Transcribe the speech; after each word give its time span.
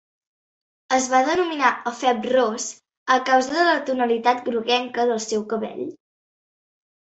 Es 0.95 1.09
va 1.11 1.19
denominar 1.27 1.69
efeb 1.91 2.25
ros 2.33 2.67
a 3.17 3.19
causa 3.29 3.53
de 3.61 3.69
la 3.69 3.77
tonalitat 3.93 4.43
groguenca 4.51 5.09
del 5.15 5.25
seu 5.31 5.49
cabell. 5.57 5.89